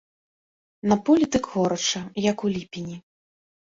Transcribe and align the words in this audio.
На 0.93 0.97
полі 1.11 1.29
дык 1.37 1.45
горача, 1.53 2.05
як 2.31 2.37
у 2.49 2.55
ліпені. 2.59 2.95